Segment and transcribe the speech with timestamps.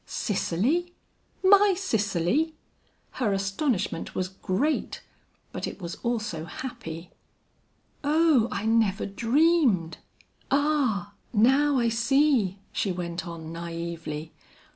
[0.07, 0.95] "Cicely?
[1.43, 2.55] my Cicely?"
[3.11, 5.03] Her astonishment was great,
[5.51, 7.11] but it was also happy.
[8.03, 9.97] "Oh, I never dreamed
[10.49, 14.31] ah, now I see," she went on naively.